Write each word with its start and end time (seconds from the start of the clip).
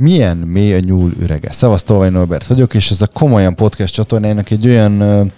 Milyen 0.00 0.36
mély 0.36 0.74
a 0.74 0.78
nyúl 0.78 1.12
ürege? 1.20 1.52
Szavaz 1.52 1.82
Tolvaj 1.82 2.10
Norbert 2.10 2.46
vagyok, 2.46 2.74
és 2.74 2.90
ez 2.90 3.00
a 3.00 3.06
Komolyan 3.06 3.54
Podcast 3.54 3.94
csatornának 3.94 4.50
egy 4.50 4.66
olyan 4.66 5.32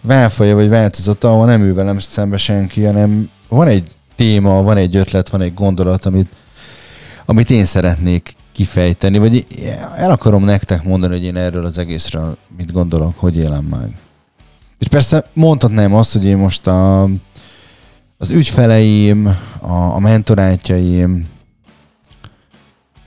válfaja 0.00 0.54
vagy 0.54 0.68
változata, 0.68 1.30
ahol 1.30 1.46
nem 1.46 1.62
ül 1.62 1.74
velem 1.74 1.98
szembe 1.98 2.36
senki, 2.36 2.84
hanem 2.84 3.30
van 3.48 3.68
egy 3.68 3.84
téma, 4.16 4.62
van 4.62 4.76
egy 4.76 4.96
ötlet, 4.96 5.28
van 5.28 5.40
egy 5.40 5.54
gondolat, 5.54 6.06
amit, 6.06 6.28
amit 7.26 7.50
én 7.50 7.64
szeretnék 7.64 8.32
kifejteni, 8.52 9.18
vagy 9.18 9.46
el 9.96 10.10
akarom 10.10 10.44
nektek 10.44 10.82
mondani, 10.82 11.12
hogy 11.12 11.24
én 11.24 11.36
erről 11.36 11.64
az 11.64 11.78
egészről 11.78 12.36
mit 12.56 12.72
gondolok, 12.72 13.18
hogy 13.18 13.36
élem 13.36 13.64
meg. 13.64 13.96
És 14.78 14.88
persze 14.88 15.24
mondhatnám 15.32 15.94
azt, 15.94 16.12
hogy 16.12 16.24
én 16.24 16.36
most 16.36 16.66
a, 16.66 17.02
az 18.18 18.30
ügyfeleim, 18.30 19.26
a, 19.60 19.72
a 19.72 19.98
mentorátjaim 19.98 21.26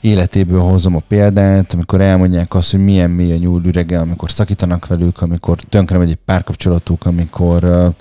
életéből 0.02 0.60
hozom 0.60 0.96
a 0.96 1.02
példát, 1.08 1.74
amikor 1.74 2.02
elmondják 2.02 2.54
azt, 2.54 2.72
hogy 2.72 2.84
milyen 2.84 3.10
mély 3.10 3.32
a 3.32 3.38
nyúl 3.38 3.66
ürege, 3.66 4.00
amikor 4.00 4.32
szakítanak 4.32 4.88
velük, 4.88 5.22
amikor 5.22 5.62
tönkre 5.70 5.98
megy 5.98 6.10
egy 6.10 6.20
párkapcsolatuk, 6.26 7.06
amikor 7.06 7.64
uh, 7.64 7.94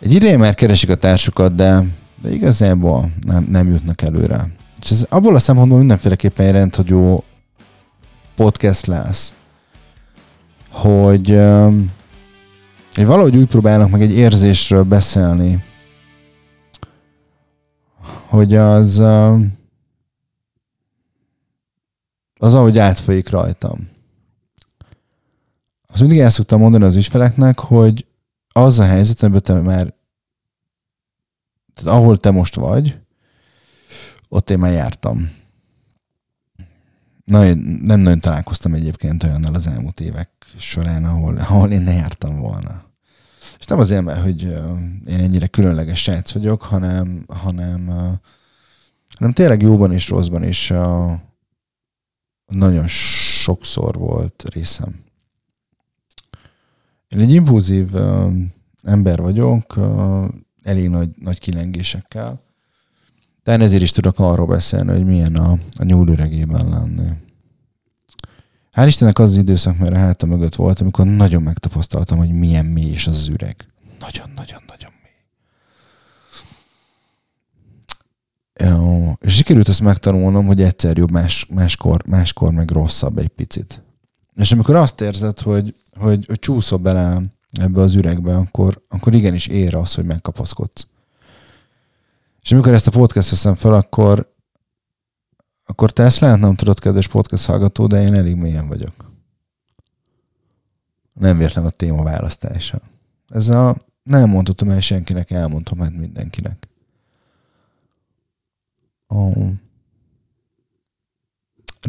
egy 0.00 0.12
ideje 0.12 0.36
már 0.36 0.54
keresik 0.54 0.90
a 0.90 0.94
társukat, 0.94 1.54
de, 1.54 1.84
de 2.22 2.30
igazából 2.32 3.12
nem, 3.26 3.46
nem 3.50 3.68
jutnak 3.68 4.02
előre. 4.02 4.48
És 4.82 4.90
ez 4.90 5.06
abból 5.08 5.34
a 5.34 5.38
szempontból 5.38 5.78
mindenféleképpen 5.78 6.46
egy 6.46 6.52
rendhagyó 6.52 7.24
podcast 8.36 8.86
lesz, 8.86 9.34
hogy, 10.70 11.30
um, 11.30 11.90
hogy 12.94 13.06
valahogy 13.06 13.36
úgy 13.36 13.46
próbálnak 13.46 13.90
meg 13.90 14.02
egy 14.02 14.12
érzésről 14.12 14.82
beszélni, 14.82 15.64
hogy 18.28 18.54
az 18.54 18.98
um, 18.98 19.58
az, 22.40 22.54
ahogy 22.54 22.78
átfolyik 22.78 23.28
rajtam. 23.28 23.88
Azt 25.86 26.00
mindig 26.00 26.18
el 26.18 26.30
szoktam 26.30 26.60
mondani 26.60 26.84
az 26.84 26.96
ügyfeleknek, 26.96 27.58
hogy 27.58 28.06
az 28.52 28.78
a 28.78 28.84
helyzet, 28.84 29.22
amiben 29.22 29.42
te 29.42 29.60
már, 29.60 29.94
tehát 31.74 31.98
ahol 31.98 32.16
te 32.16 32.30
most 32.30 32.54
vagy, 32.54 32.98
ott 34.28 34.50
én 34.50 34.58
már 34.58 34.72
jártam. 34.72 35.30
Na, 37.24 37.54
nem 37.54 38.00
nagyon 38.00 38.20
találkoztam 38.20 38.74
egyébként 38.74 39.24
olyannal 39.24 39.54
az 39.54 39.66
elmúlt 39.66 40.00
évek 40.00 40.30
során, 40.58 41.04
ahol, 41.04 41.36
ahol 41.36 41.70
én 41.70 41.82
ne 41.82 41.92
jártam 41.92 42.40
volna. 42.40 42.84
És 43.58 43.64
nem 43.64 43.78
azért, 43.78 44.02
mert 44.02 44.22
hogy 44.22 44.42
én 45.06 45.20
ennyire 45.20 45.46
különleges 45.46 46.02
srác 46.02 46.32
vagyok, 46.32 46.62
hanem, 46.62 47.24
hanem, 47.28 47.86
hanem 49.14 49.32
tényleg 49.32 49.62
jóban 49.62 49.92
és 49.92 50.08
rosszban 50.08 50.42
is 50.42 50.72
nagyon 52.50 52.86
sokszor 52.88 53.94
volt 53.94 54.44
részem. 54.48 55.02
Én 57.08 57.20
egy 57.20 57.32
impulzív 57.32 57.94
ember 58.82 59.20
vagyok, 59.20 59.74
elég 60.62 60.88
nagy, 60.88 61.10
nagy 61.18 61.38
kilengésekkel. 61.38 62.42
De 63.42 63.58
ezért 63.58 63.82
is 63.82 63.90
tudok 63.90 64.18
arról 64.18 64.46
beszélni, 64.46 64.90
hogy 64.90 65.04
milyen 65.04 65.36
a, 65.36 65.58
a 65.76 65.84
nyúlüregében 65.84 66.68
lenni. 66.68 67.08
Hál' 68.72 68.86
Istennek 68.86 69.18
az 69.18 69.30
az 69.30 69.36
időszak, 69.36 69.78
mert 69.78 69.94
a 69.94 69.98
háta 69.98 70.26
mögött 70.26 70.54
volt, 70.54 70.80
amikor 70.80 71.06
nagyon 71.06 71.42
megtapasztaltam, 71.42 72.18
hogy 72.18 72.32
milyen 72.32 72.64
mély 72.64 72.90
is 72.90 73.06
az, 73.06 73.16
az 73.16 73.28
üreg. 73.28 73.66
Nagyon-nagyon-nagyon 74.00 74.90
mély. 75.02 75.12
És 79.20 79.29
sikerült 79.40 79.68
ezt 79.68 79.80
megtanulnom, 79.80 80.46
hogy 80.46 80.62
egyszer 80.62 80.96
jobb, 80.96 81.10
más, 81.10 81.46
máskor, 81.46 82.06
máskor 82.06 82.52
meg 82.52 82.70
rosszabb 82.70 83.18
egy 83.18 83.28
picit. 83.28 83.82
És 84.34 84.52
amikor 84.52 84.76
azt 84.76 85.00
érzed, 85.00 85.40
hogy, 85.40 85.74
hogy, 85.98 86.24
hogy 86.26 86.38
csúszol 86.38 86.78
bele 86.78 87.22
ebbe 87.60 87.80
az 87.80 87.94
üregbe, 87.94 88.36
akkor, 88.36 88.80
akkor 88.88 89.14
igenis 89.14 89.46
ér 89.46 89.74
az, 89.74 89.94
hogy 89.94 90.04
megkapaszkodsz. 90.04 90.86
És 92.42 92.52
amikor 92.52 92.72
ezt 92.72 92.86
a 92.86 92.90
podcast 92.90 93.30
veszem 93.30 93.54
fel, 93.54 93.74
akkor, 93.74 94.32
akkor 95.64 95.90
te 95.90 96.02
ezt 96.02 96.20
nem 96.20 96.54
tudod, 96.54 96.78
kedves 96.78 97.08
podcast 97.08 97.46
hallgató, 97.46 97.86
de 97.86 98.02
én 98.02 98.14
elég 98.14 98.36
mélyen 98.36 98.68
vagyok. 98.68 98.94
Nem 101.12 101.36
véletlen 101.36 101.66
a 101.66 101.70
téma 101.70 102.02
választása. 102.02 102.80
Ez 103.28 103.48
a 103.48 103.76
nem 104.02 104.28
mondhatom 104.28 104.70
el 104.70 104.80
senkinek, 104.80 105.30
elmondhatom 105.30 105.84
hát 105.84 105.96
mindenkinek. 105.96 106.69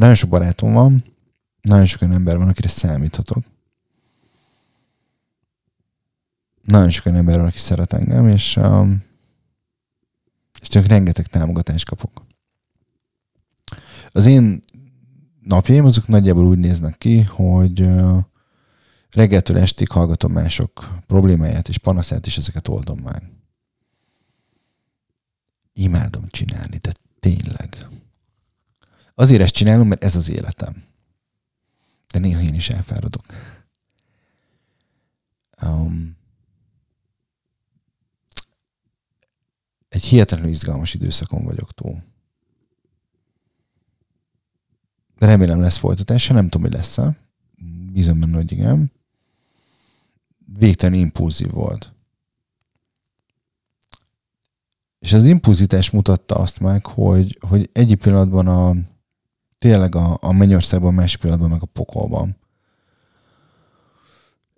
Nagyon 0.02 0.16
sok 0.16 0.30
barátom 0.30 0.74
van, 0.74 1.04
nagyon 1.62 1.86
sok 1.86 2.02
olyan 2.02 2.14
ember 2.14 2.38
van, 2.38 2.48
akire 2.48 2.68
számíthatok. 2.68 3.44
Nagyon 6.64 6.90
sok 6.90 7.06
olyan 7.06 7.18
ember 7.18 7.38
van, 7.38 7.48
aki 7.48 7.58
szeret 7.58 7.94
engem, 7.94 8.28
és, 8.28 8.56
um, 8.56 9.04
és 10.62 10.68
csak 10.68 10.86
rengeteg 10.86 11.26
támogatást 11.26 11.86
kapok. 11.86 12.26
Az 14.12 14.26
én 14.26 14.62
napjaim 15.42 15.86
azok 15.86 16.08
nagyjából 16.08 16.46
úgy 16.46 16.60
néznek 16.60 16.98
ki, 16.98 17.22
hogy 17.22 17.82
uh, 17.82 18.18
reggeltől 19.10 19.58
estig 19.58 19.90
hallgatom 19.90 20.32
mások 20.32 20.98
problémáját 21.08 21.70
és 21.70 21.78
panaszát, 21.78 22.26
és 22.26 22.38
ezeket 22.38 22.68
oldom 22.68 23.00
meg. 23.00 23.24
Imádom 25.74 26.28
csinálni. 26.28 26.80
Azért 29.22 29.42
ezt 29.42 29.54
csinálom, 29.54 29.88
mert 29.88 30.04
ez 30.04 30.16
az 30.16 30.30
életem. 30.30 30.84
De 32.12 32.20
néha 32.20 32.42
én 32.42 32.54
is 32.54 32.70
elfáradok. 32.70 33.26
Um, 35.62 36.18
egy 39.90 40.04
hihetetlenül 40.04 40.52
izgalmas 40.52 40.94
időszakon 40.94 41.44
vagyok 41.44 41.74
túl. 41.74 42.04
De 45.18 45.26
remélem 45.26 45.62
lesz 45.62 45.78
folytatása, 45.78 46.34
nem 46.34 46.50
tudom, 46.50 46.62
hogy 46.62 46.76
lesz-e. 46.76 47.18
Bízom 47.92 48.20
benne, 48.20 48.36
hogy 48.36 48.52
igen. 48.52 48.92
Végtelen 50.46 51.00
impulzív 51.00 51.52
volt. 51.52 51.94
És 55.00 55.14
az 55.14 55.26
impulzitás 55.26 55.90
mutatta 55.90 56.36
azt 56.36 56.60
meg, 56.60 56.86
hogy, 56.86 57.38
hogy 57.48 57.70
egyik 57.74 58.00
pillanatban 58.00 58.48
a 58.48 58.90
tényleg 59.62 59.96
a, 59.96 60.18
a 60.22 60.32
mennyországban, 60.32 60.94
másik 60.94 61.20
pillanatban 61.20 61.50
meg 61.50 61.62
a 61.62 61.66
pokolban. 61.66 62.36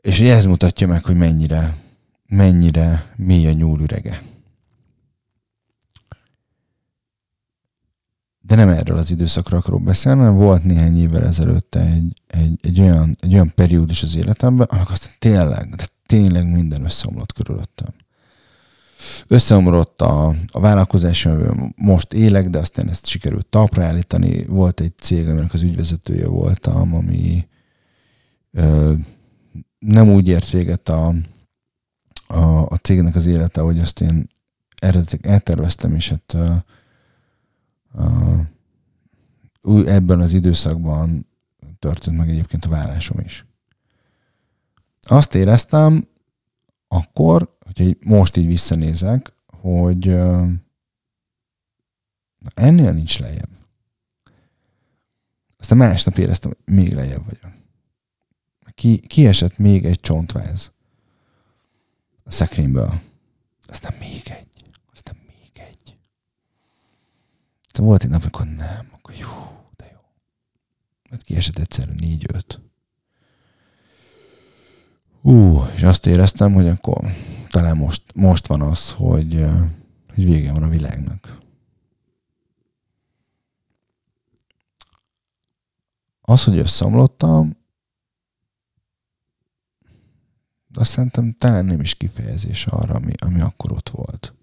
És 0.02 0.19
ez 0.19 0.46
mutatja 0.46 0.88
meg, 0.88 1.06
hogy 1.06 1.16
mennyire, 1.16 1.78
mennyire 2.28 3.12
mély 3.16 3.47
a 3.47 3.52
nyúl 3.52 3.80
ürege. 3.81 4.22
De 8.41 8.56
nem 8.56 8.69
erről 8.69 8.97
az 8.97 9.12
időszakról 9.12 9.59
akarok 9.59 9.84
beszélni, 9.84 10.19
hanem 10.19 10.36
volt 10.36 10.64
néhány 10.64 10.97
évvel 10.97 11.25
ezelőtt 11.25 11.75
egy, 11.75 12.22
egy, 12.28 12.59
egy, 12.62 12.80
olyan, 12.80 13.18
egy 13.20 13.34
olyan 13.34 13.52
periódus 13.56 14.03
az 14.03 14.16
életemben, 14.16 14.68
amikor 14.70 14.91
aztán 14.91 15.14
tényleg, 15.20 15.75
de 15.75 15.85
tényleg 16.06 16.52
minden 16.52 16.84
összeomlott 16.84 17.34
körülöttem 17.34 18.03
összeomlott 19.28 20.02
a, 20.02 20.36
a 20.52 20.59
vállalkozás, 20.59 21.25
amiben 21.25 21.74
most 21.78 22.14
élek, 22.14 22.50
de 22.50 22.58
aztán 22.58 22.90
ezt 22.90 23.06
sikerült 23.06 23.46
talpra. 23.46 23.96
Volt 24.47 24.80
egy 24.80 24.94
cég, 24.97 25.28
aminek 25.28 25.53
az 25.53 25.62
ügyvezetője 25.62 26.28
voltam, 26.28 26.94
ami 26.94 27.47
ö, 28.52 28.94
nem 29.80 30.09
úgy 30.09 30.28
ért 30.28 30.50
véget 30.50 30.90
a, 30.90 31.14
a, 32.28 32.66
a 32.66 32.76
cégnek 32.82 33.16
az 33.16 33.26
élete, 33.26 33.61
hogy 33.61 33.79
azt 33.79 34.02
én 34.02 34.29
eredetileg 34.79 35.26
elterveztem, 35.26 35.96
és 35.96 36.09
hát 36.09 36.34
ö, 36.34 36.53
ö, 39.61 39.85
ebben 39.85 40.20
az 40.20 40.34
időszakban 40.34 41.28
történt 41.79 42.17
meg 42.17 42.29
egyébként 42.29 42.66
a 42.66 42.70
vállásom 42.70 43.20
is. 43.20 43.46
Azt 45.02 45.35
éreztem 45.35 46.08
akkor, 46.88 47.58
hogyha 47.65 47.93
most 47.99 48.35
így 48.35 48.47
visszanézek, 48.47 49.33
hogy 49.45 50.07
ennél 52.53 52.91
nincs 52.91 53.19
lejjebb. 53.19 53.49
Aztán 55.57 55.77
másnap 55.77 56.17
éreztem, 56.17 56.51
hogy 56.51 56.73
még 56.75 56.93
lejjebb 56.93 57.25
vagyok. 57.25 57.61
Ki, 58.75 58.99
kiesett 58.99 59.57
még 59.57 59.85
egy 59.85 59.99
csontváz 59.99 60.71
a 62.23 62.31
szekrényből. 62.31 63.01
Aztán 63.65 63.93
még 63.99 64.21
egy. 64.25 64.71
Aztán 64.93 65.15
még 65.27 65.51
egy. 65.53 65.97
Aztán 67.65 67.85
volt 67.85 68.03
egy 68.03 68.09
nap, 68.09 68.21
amikor 68.21 68.45
nem, 68.45 68.87
akkor 68.91 69.15
jó, 69.15 69.63
de 69.75 69.89
jó. 69.93 69.99
Mert 71.09 71.23
kiesett 71.23 71.57
egyszerűen 71.57 71.97
négy-öt. 71.99 72.61
Ú, 75.21 75.63
és 75.75 75.83
azt 75.83 76.05
éreztem, 76.05 76.53
hogy 76.53 76.67
akkor 76.67 77.11
talán 77.53 77.78
most, 77.78 78.02
most 78.16 78.47
van 78.47 78.61
az, 78.61 78.91
hogy, 78.91 79.46
hogy 80.14 80.26
vége 80.26 80.53
van 80.53 80.64
a 80.64 80.67
világnak. 80.67 81.38
Az, 86.22 86.44
hogy 86.44 86.58
összeomlottam, 86.58 87.58
azt 90.73 90.91
szerintem 90.91 91.35
talán 91.38 91.66
nem 91.66 91.79
is 91.79 91.96
kifejezés 91.96 92.66
arra, 92.66 92.94
ami, 92.96 93.14
ami 93.17 93.41
akkor 93.41 93.72
ott 93.72 93.90
volt. 93.90 94.34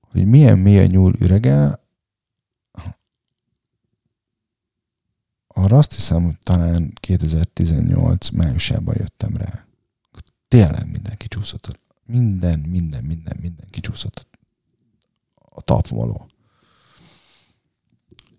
Hogy 0.00 0.26
milyen 0.26 0.58
mély 0.58 0.78
a 0.78 0.86
nyúl 0.86 1.14
ürege, 1.18 1.80
arra 5.58 5.78
azt 5.78 5.94
hiszem, 5.94 6.24
hogy 6.24 6.38
talán 6.42 6.92
2018 7.00 8.28
májusában 8.28 8.94
jöttem 8.98 9.36
rá. 9.36 9.66
Tényleg 10.48 10.90
mindenki 10.90 11.28
csúszott. 11.28 11.80
Minden, 12.04 12.58
minden, 12.58 13.04
minden, 13.04 13.36
minden 13.40 13.66
kicsúszott 13.70 14.26
a 15.34 15.60
talpom 15.60 15.98
alól. 15.98 16.26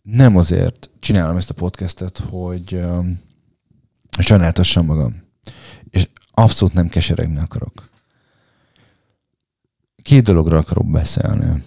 Nem 0.02 0.38
azért 0.38 0.90
csinálom 1.00 1.38
ezt 1.38 1.50
a 1.50 1.54
podcastet, 1.54 2.18
hogy 2.18 2.74
um, 2.74 3.22
sajnáltassam 4.20 4.86
magam. 4.86 5.24
És 5.90 6.10
abszolút 6.32 6.74
nem 6.74 6.88
keseregni 6.88 7.40
akarok. 7.40 7.90
Két 10.02 10.24
dologra 10.24 10.58
akarok 10.58 10.92
beszélni. 10.92 11.64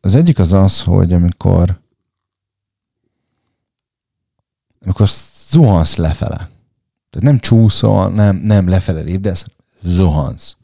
Az 0.00 0.14
egyik 0.14 0.38
az 0.38 0.52
az, 0.52 0.82
hogy 0.82 1.12
amikor 1.12 1.82
amikor 4.84 5.08
zuhansz 5.48 5.96
lefele. 5.96 6.36
Tehát 7.10 7.20
nem 7.20 7.38
csúszol, 7.38 8.08
nem, 8.08 8.36
nem 8.36 8.68
lefele 8.68 9.00
lépdesz, 9.00 9.44
zuhansz. 9.82 10.56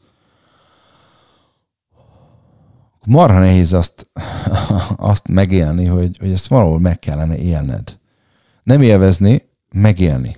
Marha 3.05 3.39
nehéz 3.39 3.73
azt, 3.73 4.07
azt 4.95 5.27
megélni, 5.27 5.85
hogy, 5.85 6.17
hogy 6.19 6.31
ezt 6.31 6.47
valahol 6.47 6.79
meg 6.79 6.99
kellene 6.99 7.37
élned. 7.37 7.97
Nem 8.63 8.81
élvezni, 8.81 9.49
megélni. 9.71 10.37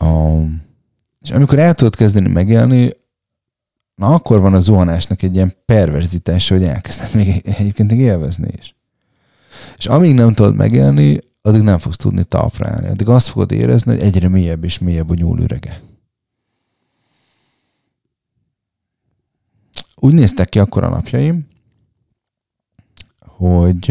Um, 0.00 0.62
és 1.20 1.30
amikor 1.30 1.58
el 1.58 1.74
tudod 1.74 1.96
kezdeni 1.96 2.28
megélni, 2.28 2.90
na 3.94 4.14
akkor 4.14 4.40
van 4.40 4.54
a 4.54 4.60
zuhanásnak 4.60 5.22
egy 5.22 5.34
ilyen 5.34 5.54
perverzitása, 5.64 6.54
hogy 6.54 6.64
elkezded 6.64 7.14
még 7.14 7.42
egyébként 7.44 7.90
még 7.90 8.00
élvezni 8.00 8.48
is. 8.58 8.76
És 9.76 9.86
amíg 9.86 10.14
nem 10.14 10.34
tudod 10.34 10.54
megélni, 10.54 11.18
addig 11.48 11.62
nem 11.62 11.78
fogsz 11.78 11.96
tudni 11.96 12.24
talpra 12.24 12.68
állni. 12.68 12.88
Addig 12.88 13.08
azt 13.08 13.28
fogod 13.28 13.52
érezni, 13.52 13.90
hogy 13.90 14.00
egyre 14.00 14.28
mélyebb 14.28 14.64
és 14.64 14.78
mélyebb 14.78 15.10
a 15.10 15.14
nyúl 15.14 15.40
ürege. 15.40 15.80
Úgy 19.96 20.14
néztek 20.14 20.48
ki 20.48 20.58
akkor 20.58 20.84
a 20.84 20.88
napjaim, 20.88 21.48
hogy 23.18 23.86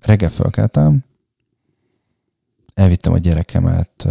reggel 0.00 0.30
felkeltem, 0.30 1.04
elvittem 2.74 3.12
a 3.12 3.18
gyerekemet 3.18 4.06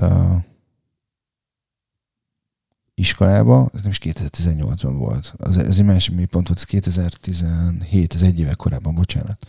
iskolába, 2.95 3.69
ez 3.74 3.81
nem 3.81 3.92
is 3.92 4.00
2018-ban 4.04 4.94
volt, 4.98 5.34
az, 5.38 5.57
ez 5.57 5.78
egy 5.78 5.86
másik 5.86 6.16
mélypont 6.16 6.48
volt, 6.48 6.60
ez 6.60 6.66
2017, 6.66 8.13
ez 8.13 8.22
egy 8.22 8.40
éve 8.40 8.54
korábban, 8.54 8.95
bocsánat. 8.95 9.48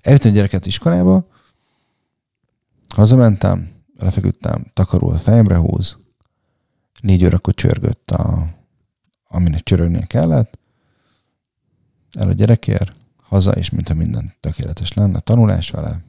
Elvittem 0.00 0.30
a 0.30 0.34
gyereket 0.34 0.66
iskolába, 0.66 1.26
hazamentem, 2.88 3.70
lefeküdtem, 3.98 4.64
takaró 4.72 5.10
a 5.10 5.18
fejemre 5.18 5.56
húz, 5.56 5.96
négy 7.00 7.24
órakor 7.24 7.54
csörgött, 7.54 8.10
a, 8.10 8.54
aminek 9.28 9.62
csörögnie 9.62 10.06
kellett, 10.06 10.58
el 12.12 12.28
a 12.28 12.32
gyerekért, 12.32 12.96
haza, 13.22 13.50
és 13.50 13.70
mintha 13.70 13.94
minden 13.94 14.32
tökéletes 14.40 14.92
lenne, 14.92 15.20
tanulás 15.20 15.70
vele, 15.70 16.00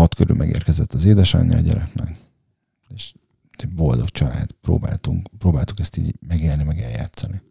hat 0.00 0.14
körül 0.14 0.36
megérkezett 0.36 0.92
az 0.92 1.04
édesanyja 1.04 1.56
a 1.56 1.60
gyereknek, 1.60 2.16
és 2.94 3.14
egy 3.56 3.68
boldog 3.68 4.08
család, 4.08 4.50
próbáltunk, 4.60 5.28
próbáltuk 5.38 5.80
ezt 5.80 5.96
így 5.96 6.14
megélni, 6.28 6.62
meg 6.62 6.78
eljátszani. 6.78 7.42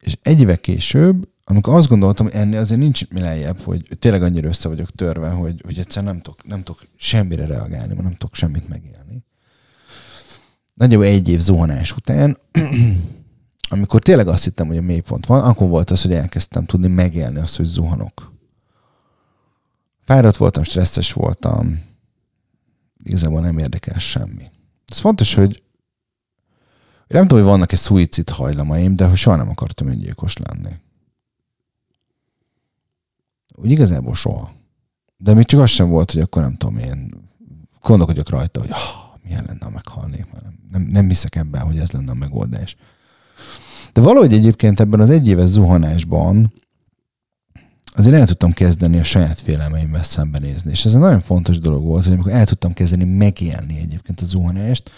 És 0.00 0.18
egy 0.22 0.40
éve 0.40 0.56
később, 0.56 1.28
amikor 1.44 1.74
azt 1.74 1.88
gondoltam, 1.88 2.26
hogy 2.26 2.34
ennél 2.34 2.58
azért 2.58 2.80
nincs 2.80 3.08
mi 3.08 3.20
lejjebb, 3.20 3.60
hogy 3.60 3.88
tényleg 3.98 4.22
annyira 4.22 4.48
össze 4.48 4.68
vagyok 4.68 4.90
törve, 4.90 5.28
hogy, 5.28 5.60
hogy 5.64 5.78
egyszer 5.78 6.02
nem 6.02 6.20
tudok, 6.20 6.46
nem 6.46 6.62
tudok 6.62 6.80
semmire 6.96 7.46
reagálni, 7.46 7.94
nem 7.94 8.12
tudok 8.12 8.34
semmit 8.34 8.68
megélni. 8.68 9.24
Nagyjából 10.74 11.06
egy 11.06 11.28
év 11.28 11.40
zuhanás 11.40 11.96
után, 11.96 12.38
amikor 13.68 14.00
tényleg 14.02 14.28
azt 14.28 14.44
hittem, 14.44 14.66
hogy 14.66 14.76
a 14.76 14.82
mélypont 14.82 15.26
van, 15.26 15.42
akkor 15.42 15.68
volt 15.68 15.90
az, 15.90 16.02
hogy 16.02 16.12
elkezdtem 16.12 16.64
tudni 16.64 16.86
megélni 16.86 17.38
azt, 17.38 17.56
hogy 17.56 17.66
zuhanok. 17.66 18.33
Fáradt 20.04 20.36
voltam, 20.36 20.62
stresszes 20.62 21.12
voltam, 21.12 21.82
igazából 23.02 23.40
nem 23.40 23.58
érdekel 23.58 23.98
semmi. 23.98 24.50
Ez 24.86 24.98
fontos, 24.98 25.34
hogy 25.34 25.62
nem 27.06 27.22
tudom, 27.22 27.38
hogy 27.38 27.52
vannak-e 27.52 27.76
szuicid 27.76 28.28
hajlamaim, 28.28 28.96
de 28.96 29.06
hogy 29.06 29.16
soha 29.16 29.36
nem 29.36 29.48
akartam 29.48 29.88
öngyilkos 29.88 30.36
lenni. 30.36 30.72
Úgy 33.54 33.70
igazából 33.70 34.14
soha. 34.14 34.52
De 35.16 35.34
még 35.34 35.44
csak 35.44 35.60
az 35.60 35.70
sem 35.70 35.88
volt, 35.88 36.12
hogy 36.12 36.20
akkor 36.20 36.42
nem 36.42 36.56
tudom, 36.56 36.78
én 36.78 37.28
gondolkodjak 37.80 38.28
rajta, 38.28 38.60
hogy 38.60 38.70
ah, 38.70 39.18
milyen 39.22 39.44
lenne, 39.46 39.64
ha 39.64 39.70
meghalnék. 39.70 40.26
Nem, 40.70 40.82
nem, 40.82 41.08
hiszek 41.08 41.36
ebben, 41.36 41.62
hogy 41.62 41.78
ez 41.78 41.90
lenne 41.90 42.10
a 42.10 42.14
megoldás. 42.14 42.76
De 43.92 44.00
valahogy 44.00 44.32
egyébként 44.32 44.80
ebben 44.80 45.00
az 45.00 45.10
egyéves 45.10 45.48
zuhanásban 45.48 46.52
azért 47.96 48.14
el 48.14 48.26
tudtam 48.26 48.52
kezdeni 48.52 48.98
a 48.98 49.04
saját 49.04 49.40
félelmeimmel 49.40 50.02
szembenézni. 50.02 50.70
És 50.70 50.84
ez 50.84 50.94
egy 50.94 51.00
nagyon 51.00 51.20
fontos 51.20 51.58
dolog 51.58 51.84
volt, 51.84 52.04
hogy 52.04 52.12
amikor 52.12 52.32
el 52.32 52.44
tudtam 52.44 52.72
kezdeni 52.72 53.04
megélni 53.04 53.78
egyébként 53.78 54.20
a 54.20 54.24
zuhanást, 54.24 54.90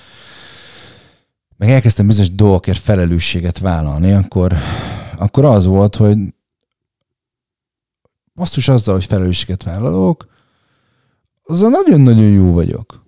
meg 1.57 1.71
elkezdtem 1.71 2.07
bizonyos 2.07 2.35
dolgokért 2.35 2.79
felelősséget 2.79 3.59
vállalni, 3.59 4.13
akkor, 4.13 4.55
akkor 5.17 5.45
az 5.45 5.65
volt, 5.65 5.97
hogy 5.97 6.19
basszus 8.35 8.69
azzal, 8.69 8.95
hogy 8.95 9.05
felelősséget 9.05 9.62
vállalok, 9.62 10.26
azzal 11.45 11.71
nagyon-nagyon 11.71 12.31
jó 12.31 12.53
vagyok. 12.53 13.05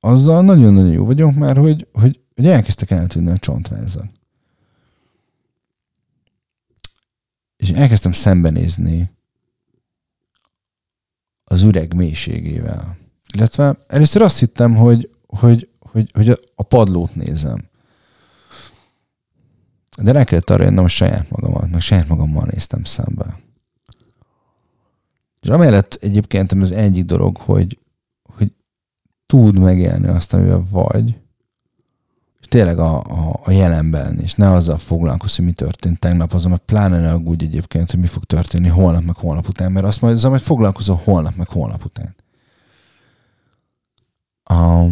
Azzal 0.00 0.42
nagyon-nagyon 0.42 0.92
jó 0.92 1.04
vagyok, 1.04 1.34
mert 1.34 1.58
hogy, 1.58 1.86
hogy, 1.92 2.20
hogy 2.34 2.46
elkezdtek 2.46 2.90
eltűnni 2.90 3.30
a 3.30 3.38
csontvázak. 3.38 4.15
És 7.56 7.70
elkezdtem 7.70 8.12
szembenézni 8.12 9.10
az 11.44 11.62
üreg 11.62 11.94
mélységével. 11.94 12.96
Illetve 13.32 13.78
először 13.86 14.22
azt 14.22 14.38
hittem, 14.38 14.74
hogy, 14.76 15.10
hogy, 15.26 15.68
hogy, 15.78 16.10
hogy 16.12 16.28
a 16.54 16.62
padlót 16.62 17.14
nézem. 17.14 17.58
De 20.02 20.12
rá 20.12 20.24
kellett 20.24 20.50
arra 20.50 20.62
jönnöm 20.62 20.84
a 20.84 20.88
saját 20.88 21.30
magamat, 21.30 21.70
meg 21.70 21.80
saját 21.80 22.08
magammal 22.08 22.48
néztem 22.50 22.84
szembe. 22.84 23.40
És 25.40 25.48
amellett 25.48 25.94
egyébként 25.94 26.52
ez 26.52 26.70
egyik 26.70 27.04
dolog, 27.04 27.36
hogy, 27.36 27.78
hogy 28.22 28.52
tud 29.26 29.58
megélni 29.58 30.06
azt, 30.06 30.32
amivel 30.32 30.64
vagy, 30.70 31.20
tényleg 32.46 32.78
a, 32.78 33.02
a, 33.02 33.40
a 33.44 33.50
jelenben, 33.50 34.18
és 34.18 34.34
ne 34.34 34.52
azzal 34.52 34.78
foglalkozz, 34.78 35.36
hogy 35.36 35.44
mi 35.44 35.52
történt 35.52 35.98
tegnap, 35.98 36.32
azon 36.32 36.50
meg 36.50 36.58
pláne 36.58 37.00
ne 37.00 37.10
aggódj 37.10 37.44
egyébként, 37.44 37.90
hogy 37.90 38.00
mi 38.00 38.06
fog 38.06 38.24
történni 38.24 38.68
holnap, 38.68 39.02
meg 39.02 39.16
holnap 39.16 39.48
után, 39.48 39.72
mert 39.72 39.86
azt 39.86 40.00
majd, 40.00 40.14
azzal 40.14 40.30
majd 40.30 40.42
foglalkozol 40.42 41.00
holnap, 41.04 41.36
meg 41.36 41.48
holnap 41.48 41.84
után. 41.84 42.14
A, 44.44 44.86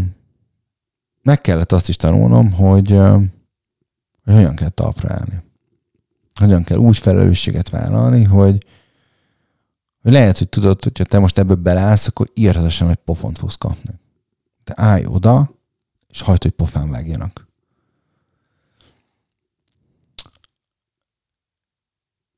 meg 1.23 1.41
kellett 1.41 1.73
azt 1.73 1.89
is 1.89 1.97
tanulnom, 1.97 2.53
hogy, 2.53 2.91
hogy 4.25 4.35
hogyan 4.35 4.55
kell 4.55 4.69
talpra 4.69 5.13
állni. 5.13 5.43
Hogyan 6.35 6.65
kell 6.65 6.79
úgy 6.79 6.99
felelősséget 6.99 7.69
vállalni, 7.69 8.23
hogy, 8.23 8.67
hogy 10.03 10.13
lehet, 10.13 10.39
hogy 10.39 10.49
tudod, 10.49 10.83
hogyha 10.83 11.05
te 11.05 11.19
most 11.19 11.39
ebből 11.39 11.57
belállsz, 11.57 12.07
akkor 12.07 12.31
írhatosan 12.35 12.91
egy 12.91 12.97
pofont 13.05 13.39
fogsz 13.39 13.57
kapni. 13.57 13.91
De 14.65 14.73
állj 14.77 15.07
oda, 15.07 15.51
és 16.09 16.21
hagyd, 16.21 16.43
hogy 16.43 16.51
pofán 16.53 16.91
vágjanak. 16.91 17.44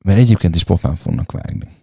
Mert 0.07 0.19
egyébként 0.19 0.55
is 0.55 0.65
pofán 0.65 0.95
fognak 0.95 1.33
vágni. 1.33 1.77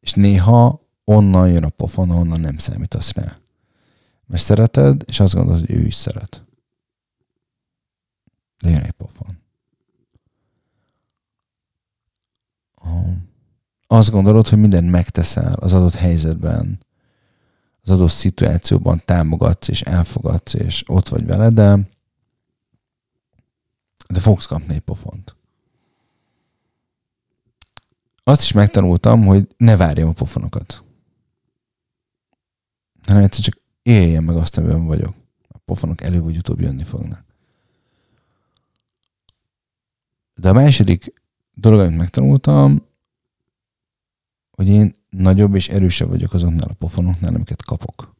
És 0.00 0.12
néha 0.12 0.80
onnan 1.04 1.50
jön 1.50 1.64
a 1.64 1.68
pofon, 1.68 2.10
onnan 2.10 2.40
nem 2.40 2.58
számítasz 2.58 3.12
rá. 3.12 3.38
Mert 4.26 4.42
szereted, 4.42 5.02
és 5.06 5.20
azt 5.20 5.34
gondolod, 5.34 5.60
hogy 5.60 5.76
ő 5.76 5.80
is 5.80 5.94
szeret. 5.94 6.44
De 8.58 8.70
jön 8.70 8.80
egy 8.80 8.90
pofon. 8.90 9.42
Azt 13.86 14.10
gondolod, 14.10 14.48
hogy 14.48 14.58
mindent 14.58 14.90
megteszel 14.90 15.52
az 15.52 15.72
adott 15.72 15.94
helyzetben, 15.94 16.84
az 17.82 17.90
adott 17.90 18.10
szituációban 18.10 19.02
támogatsz, 19.04 19.68
és 19.68 19.82
elfogadsz, 19.82 20.54
és 20.54 20.82
ott 20.86 21.08
vagy 21.08 21.26
vele, 21.26 21.50
de, 21.50 21.78
de 24.08 24.20
fogsz 24.20 24.46
kapni 24.46 24.74
egy 24.74 24.80
pofont. 24.80 25.36
Azt 28.24 28.40
is 28.40 28.52
megtanultam, 28.52 29.24
hogy 29.24 29.54
ne 29.56 29.76
várjam 29.76 30.08
a 30.08 30.12
pofonokat. 30.12 30.84
Hanem 33.06 33.22
egyszer 33.22 33.44
csak 33.44 33.60
éljen 33.82 34.24
meg 34.24 34.36
azt, 34.36 34.58
amiben 34.58 34.84
vagyok. 34.84 35.14
A 35.48 35.58
pofonok 35.58 36.00
elő 36.00 36.20
vagy 36.20 36.36
utóbb 36.36 36.60
jönni 36.60 36.82
fognak. 36.82 37.24
De 40.34 40.48
a 40.48 40.52
második 40.52 41.12
dolog, 41.54 41.80
amit 41.80 41.96
megtanultam, 41.96 42.86
hogy 44.50 44.68
én 44.68 44.96
nagyobb 45.10 45.54
és 45.54 45.68
erősebb 45.68 46.08
vagyok 46.08 46.32
azoknál 46.32 46.68
a 46.68 46.74
pofonoknál, 46.74 47.34
amiket 47.34 47.62
kapok. 47.62 48.14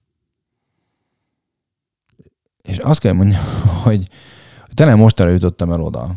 És 2.62 2.78
azt 2.78 3.00
kell 3.00 3.12
mondjam, 3.12 3.44
hogy, 3.82 4.08
hogy 4.64 4.74
talán 4.74 4.98
mostanra 4.98 5.32
jutottam 5.32 5.72
el 5.72 5.80
oda, 5.80 6.16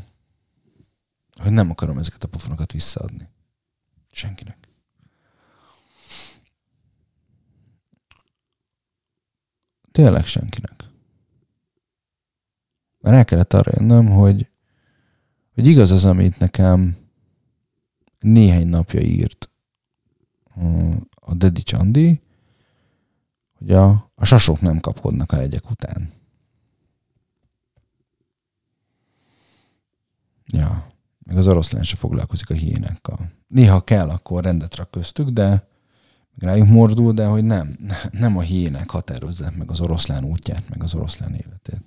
hogy 1.42 1.52
nem 1.52 1.70
akarom 1.70 1.98
ezeket 1.98 2.24
a 2.24 2.28
pofonokat 2.28 2.72
visszaadni. 2.72 3.30
Senkinek. 4.18 4.58
Tényleg 9.92 10.26
senkinek. 10.26 10.84
Mert 13.00 13.16
el 13.16 13.26
kellett 13.26 13.54
arra 13.54 13.72
jönnöm, 13.76 14.10
hogy, 14.10 14.50
hogy 15.54 15.68
igaz 15.68 15.92
az, 15.92 16.06
amit 16.06 16.40
nekem 16.40 16.98
néhány 18.20 18.68
napja 18.68 19.00
írt 19.00 19.50
a 21.10 21.34
Dedi 21.34 21.62
Csandi, 21.62 22.22
hogy 23.54 23.72
a, 23.72 24.12
a 24.16 24.26
sasok 24.26 24.62
nem 24.62 24.80
kapkodnak 24.80 25.32
a 25.32 25.38
legyek 25.38 25.70
után. 25.70 26.12
Ja, 30.46 30.97
meg 31.28 31.38
az 31.38 31.48
oroszlán 31.48 31.84
se 31.84 31.96
foglalkozik 31.96 32.50
a 32.50 32.54
hiénákkal. 32.54 33.32
Néha 33.48 33.82
kell, 33.82 34.10
akkor 34.10 34.44
rendet 34.44 34.76
rak 34.76 34.92
köztük, 34.92 35.30
de 35.30 35.68
rájuk 36.40 36.68
mordul, 36.68 37.14
de 37.14 37.26
hogy 37.26 37.44
nem, 37.44 37.78
nem 38.12 38.38
a 38.38 38.42
hiének 38.42 38.90
határozzák 38.90 39.56
meg 39.56 39.72
az 39.72 39.80
oroszlán 39.80 40.24
útját, 40.24 40.70
meg 40.70 40.84
az 40.84 40.94
oroszlán 40.94 41.34
életét. 41.34 41.82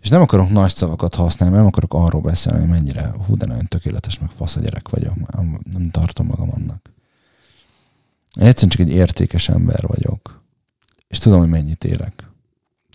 És 0.00 0.08
nem 0.08 0.20
akarok 0.20 0.50
nagy 0.50 0.74
szavakat 0.74 1.14
használni, 1.14 1.56
nem 1.56 1.66
akarok 1.66 1.94
arról 1.94 2.20
beszélni, 2.20 2.58
hogy 2.58 2.68
mennyire 2.68 3.14
hú, 3.26 3.36
de 3.36 3.46
nagyon 3.46 3.66
tökéletes, 3.66 4.18
meg 4.18 4.30
fasz 4.30 4.56
a 4.56 4.60
gyerek 4.60 4.88
vagyok. 4.88 5.14
Nem, 5.72 5.90
tartom 5.90 6.26
magam 6.26 6.50
annak. 6.52 6.90
Én 8.34 8.46
egyszerűen 8.46 8.76
csak 8.76 8.80
egy 8.80 8.92
értékes 8.92 9.48
ember 9.48 9.86
vagyok. 9.86 10.44
És 11.08 11.18
tudom, 11.18 11.38
hogy 11.38 11.48
mennyit 11.48 11.84
érek. 11.84 12.30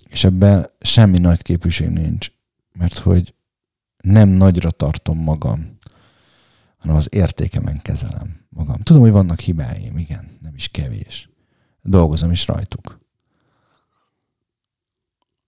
És 0.08 0.24
ebben 0.24 0.70
semmi 0.80 1.18
nagy 1.18 1.42
képűség 1.42 1.90
nincs. 1.90 2.32
Mert 2.74 2.98
hogy 2.98 3.34
nem 4.02 4.30
nagyra 4.30 4.72
tartom 4.72 5.18
magam, 5.18 5.78
hanem 6.78 6.96
az 6.96 7.08
értékemen 7.12 7.82
kezelem 7.82 8.40
magam. 8.50 8.82
Tudom, 8.82 9.02
hogy 9.02 9.12
vannak 9.12 9.40
hibáim, 9.40 9.98
igen, 9.98 10.38
nem 10.42 10.56
is 10.56 10.68
kevés. 10.68 11.30
Dolgozom 11.82 12.32
is 12.32 12.48
rajtuk. 12.48 13.00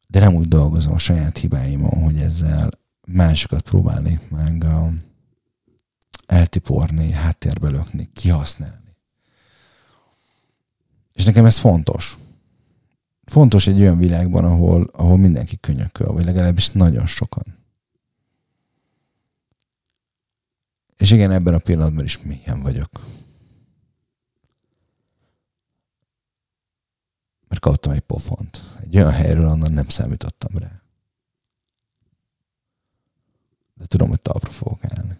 De 0.08 0.20
nem 0.20 0.36
úgy 0.36 0.48
dolgozom 0.48 0.94
a 0.94 0.98
saját 0.98 1.38
hibáimon, 1.38 2.04
hogy 2.04 2.18
ezzel 2.18 2.70
másokat 3.08 3.62
próbálni 3.62 4.20
meg 4.30 4.66
eltiporni, 6.26 7.12
háttérbe 7.12 7.70
lökni, 7.70 8.10
kihasználni. 8.14 8.96
És 11.14 11.24
nekem 11.24 11.46
ez 11.46 11.58
fontos. 11.58 12.18
Fontos 13.26 13.68
egy 13.68 13.80
olyan 13.80 13.98
világban, 13.98 14.46
ahol, 14.46 14.90
ahol 14.94 15.18
mindenki 15.18 15.58
könyököl, 15.60 16.14
vagy 16.14 16.26
legalábbis 16.26 16.70
nagyon 16.70 17.06
sokan. 17.06 17.63
És 21.04 21.12
igen, 21.12 21.32
ebben 21.32 21.54
a 21.54 21.58
pillanatban 21.58 22.04
is 22.04 22.22
milyen 22.22 22.62
vagyok. 22.62 22.90
Mert 27.48 27.62
kaptam 27.62 27.92
egy 27.92 28.00
pofont. 28.00 28.62
Egy 28.82 28.96
olyan 28.96 29.12
helyről, 29.12 29.48
onnan 29.48 29.72
nem 29.72 29.88
számítottam 29.88 30.58
rá. 30.58 30.82
De 33.74 33.86
tudom, 33.86 34.10
hogy 34.10 34.22
talpra 34.22 34.52
fogok 34.52 34.80
állni. 34.84 35.18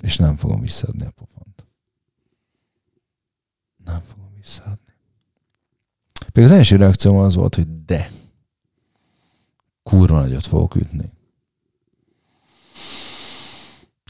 És 0.00 0.16
nem 0.16 0.36
fogom 0.36 0.60
visszaadni 0.60 1.04
a 1.04 1.10
pofont 1.10 1.48
nem 3.88 4.02
fogom 4.02 4.30
visszaadni. 4.36 4.94
Pedig 6.32 6.44
az 6.50 6.56
első 6.56 6.76
reakcióm 6.76 7.16
az 7.16 7.34
volt, 7.34 7.54
hogy 7.54 7.84
de. 7.84 8.10
Kurva 9.82 10.20
nagyot 10.20 10.46
fogok 10.46 10.74
ütni. 10.74 11.12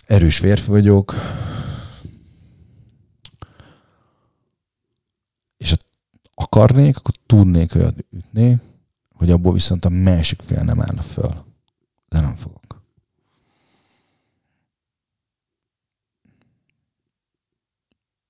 Erős 0.09 0.39
férfi 0.39 0.71
vagyok. 0.71 1.15
És 5.57 5.71
ha 5.71 5.77
akarnék, 6.35 6.97
akkor 6.97 7.15
tudnék 7.27 7.75
olyat 7.75 8.07
ütni, 8.11 8.61
hogy 9.13 9.31
abból 9.31 9.53
viszont 9.53 9.85
a 9.85 9.89
másik 9.89 10.43
fél 10.43 10.63
nem 10.63 10.81
állna 10.81 11.03
föl. 11.03 11.45
De 12.09 12.21
nem 12.21 12.35
fogok. 12.35 12.83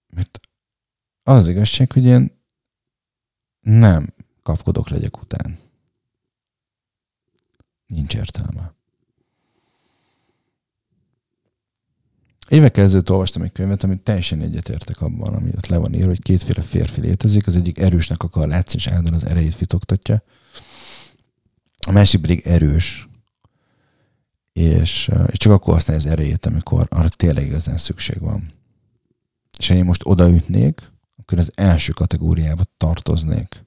Mert 0.07 0.41
az, 1.23 1.37
az 1.37 1.49
igazság, 1.49 1.93
hogy 1.93 2.05
én 2.05 2.41
nem 3.61 4.15
kapkodok 4.43 4.89
legyek 4.89 5.23
után. 5.23 5.59
Nincs 7.87 8.15
értelme. 8.15 8.78
Évekkel 12.49 12.85
ezelőtt 12.85 13.11
olvastam 13.11 13.43
egy 13.43 13.53
könyvet, 13.53 13.83
amit 13.83 14.01
teljesen 14.01 14.41
egyetértek 14.41 15.01
abban, 15.01 15.35
ami 15.35 15.51
ott 15.57 15.67
le 15.67 15.77
van 15.77 15.95
írva, 15.95 16.07
hogy 16.07 16.23
kétféle 16.23 16.63
férfi 16.63 17.01
létezik. 17.01 17.47
Az 17.47 17.57
egyik 17.57 17.79
erősnek 17.79 18.23
akar 18.23 18.49
látszani, 18.49 18.83
és 18.83 18.87
állandóan 18.87 19.15
az 19.15 19.27
erejét 19.27 19.55
fitoktatja. 19.55 20.23
A 21.87 21.91
másik 21.91 22.21
pedig 22.21 22.43
erős, 22.45 23.09
és, 24.53 25.11
és 25.27 25.39
csak 25.39 25.53
akkor 25.53 25.75
használja 25.75 26.03
az 26.03 26.11
erejét, 26.11 26.47
amikor 26.47 26.87
arra 26.91 27.09
tényleg 27.09 27.47
igazán 27.47 27.77
szükség 27.77 28.21
van. 28.21 28.53
És 29.59 29.69
ha 29.69 29.75
én 29.75 29.85
most 29.85 30.03
odaütnék, 30.05 30.93
akkor 31.17 31.39
az 31.39 31.51
első 31.55 31.93
kategóriába 31.93 32.63
tartoznék. 32.77 33.65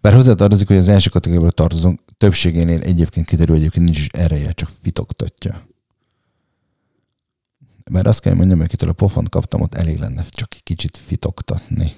Bár 0.00 0.12
hozzátartozik, 0.12 0.66
hogy 0.66 0.76
az 0.76 0.88
első 0.88 1.10
kategóriába 1.10 1.50
tartozunk, 1.50 2.00
többségénél 2.18 2.80
egyébként 2.80 3.26
kiderül, 3.26 3.54
hogy 3.54 3.60
egyébként 3.64 3.84
nincs 3.84 3.98
is 3.98 4.06
ereje, 4.06 4.52
csak 4.52 4.70
fitoktatja. 4.82 5.66
Bár 7.92 8.06
azt 8.06 8.20
kell 8.20 8.34
mondjam, 8.34 8.60
akitől 8.60 8.88
a 8.88 8.92
pofont 8.92 9.28
kaptam, 9.28 9.60
ott 9.60 9.74
elég 9.74 9.98
lenne 9.98 10.24
csak 10.24 10.54
egy 10.54 10.62
kicsit 10.62 10.96
fitoktatni. 10.96 11.92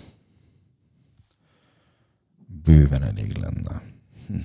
Bőven 2.63 3.03
elég 3.03 3.37
lenne. 3.37 3.83
Hm. 4.27 4.37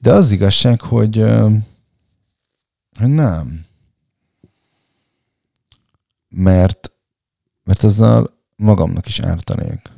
De 0.00 0.12
az 0.12 0.30
igazság, 0.30 0.80
hogy, 0.80 1.16
hogy 2.98 3.08
nem. 3.08 3.66
Mert, 6.28 6.92
mert 7.64 7.82
azzal 7.82 8.38
magamnak 8.56 9.06
is 9.06 9.20
ártanék. 9.20 9.92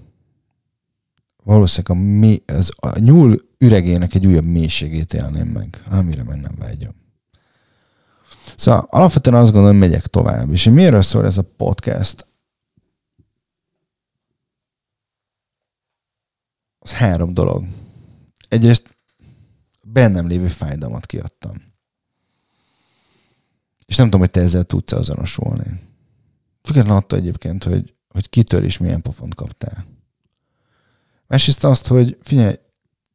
Valószínűleg 1.45 1.97
a, 1.97 2.09
mély, 2.09 2.43
ez 2.45 2.69
a 2.77 2.99
nyúl 2.99 3.49
üregének 3.59 4.15
egy 4.15 4.27
újabb 4.27 4.45
mélységét 4.45 5.15
élném 5.15 5.49
meg, 5.49 5.83
amire 5.89 6.23
meg 6.23 6.41
nem 6.41 6.55
vágyom. 6.59 7.06
Szóval 8.57 8.87
alapvetően 8.91 9.37
azt 9.37 9.53
gondolom, 9.53 9.79
hogy 9.79 9.89
megyek 9.89 10.07
tovább. 10.07 10.51
És 10.51 10.65
miért 10.65 11.03
szól 11.03 11.25
ez 11.25 11.39
a 11.39 11.43
podcast? 11.57 12.27
Az 16.79 16.93
három 16.93 17.35
dolog. 17.35 17.65
Egyrészt 18.49 18.97
bennem 19.83 20.27
lévő 20.27 20.49
fájdalmat 20.49 21.07
kiadtam. 21.07 21.63
És 23.87 23.97
nem 23.97 24.07
tudom, 24.07 24.21
hogy 24.21 24.31
te 24.31 24.41
ezzel 24.41 24.65
tudsz 24.65 24.93
azonosulni. 24.93 25.81
Függetlenül 26.63 26.99
attól 26.99 27.19
egyébként, 27.19 27.65
hogy 27.65 27.97
hogy 28.17 28.29
kitől 28.29 28.65
is 28.65 28.79
milyen 28.79 29.03
pofont 29.03 29.35
kaptál. 29.35 29.87
Másrészt 31.27 31.65
azt, 31.65 31.87
hogy 31.87 32.19
figyelj, 32.21 32.55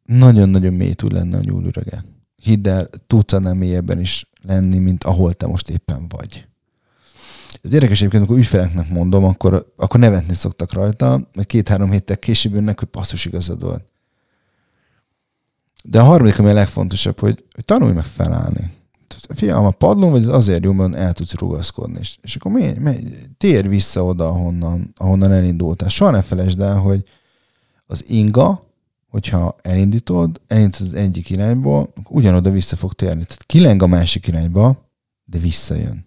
nagyon-nagyon 0.04 0.74
mély 0.74 0.94
tud 0.94 1.12
lenne 1.12 1.38
a 1.38 1.42
nyúlürege. 1.42 2.06
Hidd 2.36 2.68
el, 2.68 2.90
tudsz 3.08 3.34
annál 3.34 3.54
mélyebben 3.54 4.00
is 4.00 4.30
lenni, 4.42 4.78
mint 4.78 5.04
ahol 5.04 5.34
te 5.34 5.48
most 5.48 5.70
éppen 5.70 6.08
vagy. 6.08 6.46
Ez 7.62 7.74
érdekes 7.74 7.98
egyébként, 7.98 8.22
amikor 8.22 8.38
ügyfeleknek 8.38 8.90
mondom, 8.90 9.24
akkor, 9.24 9.74
akkor 9.76 10.00
nevetni 10.00 10.34
szoktak 10.34 10.74
rajta, 10.74 11.28
mert 11.34 11.48
két-három 11.48 11.92
héttel 11.92 12.18
később 12.18 12.54
jönnek, 12.54 12.80
hogy 12.80 12.88
passzus 12.88 13.26
igazad 13.26 13.62
volt. 13.62 13.86
De 15.84 16.00
a 16.00 16.04
harmadik, 16.04 16.40
ami 16.40 16.50
a 16.50 16.54
legfontosabb, 16.54 17.20
hogy, 17.20 17.44
hogy 17.54 17.66
tanulj 17.66 17.94
meg 17.94 18.06
felállni. 18.06 18.72
fiam, 19.36 19.66
a 19.66 19.72
padlón 19.72 20.12
vagy 20.12 20.24
az 20.24 20.28
azért 20.28 20.64
jó, 20.64 20.72
mert 20.72 20.96
el 20.96 21.14
tudsz 21.14 21.34
rugaszkodni. 21.34 22.00
És, 22.22 22.36
akkor 22.36 22.52
mi, 22.52 22.72
mi, 22.78 22.96
tér 23.38 23.70
vissza 23.70 24.06
oda, 24.06 24.28
ahonnan, 24.28 24.94
ahonnan 24.98 25.32
elindultál. 25.32 25.90
Soha 25.90 26.12
ne 26.12 26.22
felejtsd 26.22 26.60
el, 26.60 26.78
hogy 26.78 27.04
az 27.86 28.10
inga, 28.10 28.62
hogyha 29.12 29.56
elindítod, 29.62 30.42
elindítod 30.48 30.88
az 30.88 30.94
egyik 30.94 31.30
irányból, 31.30 31.94
ugyanoda 32.10 32.52
vissza 32.52 32.76
fog 32.76 32.94
térni. 32.94 33.24
Tehát 33.24 33.44
kileng 33.44 33.82
a 33.82 33.88
másik 33.88 34.28
irányba, 34.28 34.90
de 35.24 35.38
visszajön. 35.38 36.06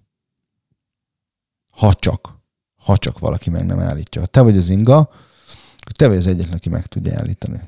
Ha 1.71 1.95
csak. 1.95 2.39
Ha 2.77 2.97
csak 2.97 3.19
valaki 3.19 3.51
meg 3.51 3.67
nem 3.67 3.79
állítja. 3.79 4.21
Ha 4.21 4.27
te 4.27 4.41
vagy 4.41 4.57
az 4.57 4.69
inga, 4.69 4.97
akkor 4.97 5.93
te 5.97 6.09
vagy 6.09 6.17
az 6.17 6.27
egyetlen, 6.27 6.57
aki 6.57 6.69
meg 6.69 6.87
tudja 6.87 7.19
állítani. 7.19 7.61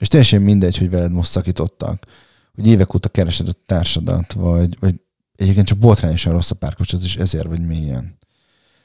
És 0.00 0.08
teljesen 0.08 0.42
mindegy, 0.42 0.78
hogy 0.78 0.90
veled 0.90 1.12
most 1.12 1.30
szakítottak, 1.30 2.06
hogy 2.54 2.66
évek 2.66 2.94
óta 2.94 3.08
keresed 3.08 3.48
a 3.48 3.52
társadat, 3.66 4.32
vagy, 4.32 4.76
vagy 4.80 5.00
egyébként 5.36 5.66
csak 5.66 5.78
botrányosan 5.78 6.32
rossz 6.32 6.50
a 6.50 6.54
párkapcsolat, 6.54 7.04
és 7.04 7.16
ezért 7.16 7.46
vagy 7.46 7.66
mélyen. 7.66 8.18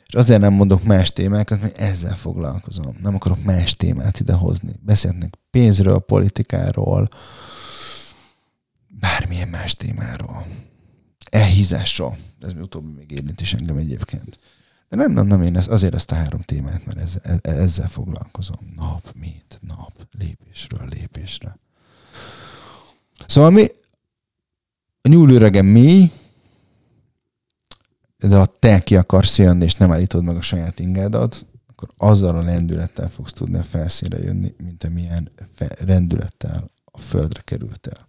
És 0.08 0.14
azért 0.14 0.40
nem 0.40 0.54
mondok 0.54 0.84
más 0.84 1.12
témákat, 1.12 1.62
mert 1.62 1.78
ezzel 1.78 2.16
foglalkozom. 2.16 2.96
Nem 3.02 3.16
akarok 3.16 3.44
más 3.44 3.76
témát 3.76 4.20
idehozni. 4.20 4.72
Beszélhetnek 4.82 5.38
pénzről, 5.50 6.00
politikáról, 6.00 7.10
bármilyen 8.88 9.48
más 9.48 9.74
témáról. 9.74 10.46
Elhízásról. 11.30 12.18
Ez 12.42 12.54
utóbbi 12.62 12.94
még 12.98 13.12
érint 13.12 13.42
is 13.42 13.54
engem 13.54 13.78
egyébként. 13.78 14.40
De 14.90 14.96
nem, 14.96 15.12
nem, 15.12 15.28
nem, 15.28 15.42
én 15.42 15.58
ez, 15.58 15.68
azért 15.68 15.94
ezt 15.94 16.12
a 16.12 16.16
három 16.16 16.42
témát, 16.42 16.86
mert 16.86 16.98
ezzel, 16.98 17.40
ezzel 17.42 17.88
foglalkozom. 17.88 18.74
Nap, 18.76 19.14
mint 19.20 19.60
nap, 19.68 20.08
lépésről 20.20 20.88
lépésre. 20.90 21.58
Szóval 23.28 23.50
mi 23.50 23.66
a 25.02 25.08
nyúlőregen 25.08 25.66
mély, 25.66 26.12
de 28.27 28.38
ha 28.38 28.46
te 28.46 28.79
ki 28.79 28.96
akarsz 28.96 29.38
jönni, 29.38 29.63
és 29.63 29.75
nem 29.75 29.91
állítod 29.91 30.24
meg 30.24 30.36
a 30.36 30.41
saját 30.41 30.79
ingádat, 30.79 31.46
akkor 31.67 31.89
azzal 31.98 32.38
a 32.38 32.44
lendülettel 32.44 33.10
fogsz 33.10 33.34
tudni 33.34 33.58
a 33.58 33.63
felszínre 33.63 34.17
jönni, 34.17 34.55
mint 34.58 34.84
amilyen 34.84 35.32
rendülettel 35.86 36.72
a 36.86 36.98
földre 36.98 37.41
kerültél. 37.41 38.08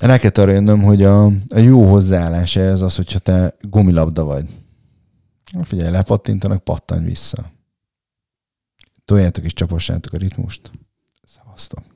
Rá 0.00 0.18
kell 0.18 0.30
arra 0.34 0.52
jönnöm, 0.52 0.82
hogy 0.82 1.02
a, 1.02 1.24
a 1.26 1.58
jó 1.58 1.88
hozzáállás 1.88 2.56
ez 2.56 2.80
az, 2.80 2.96
hogyha 2.96 3.18
te 3.18 3.56
gumilabda 3.60 4.24
vagy. 4.24 4.48
Figyelj, 5.62 5.90
lepattintanak, 5.90 6.64
pattanj 6.64 7.04
vissza. 7.04 7.52
Toljátok 9.04 9.44
és 9.44 9.52
csapossátok 9.52 10.12
a 10.12 10.16
ritmust. 10.16 10.70
Szevasztok. 11.24 11.95